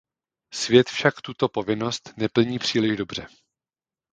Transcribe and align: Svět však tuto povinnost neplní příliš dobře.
Svět 0.53 0.89
však 0.89 1.21
tuto 1.21 1.49
povinnost 1.49 2.13
neplní 2.17 2.59
příliš 2.59 2.97
dobře. 2.97 3.27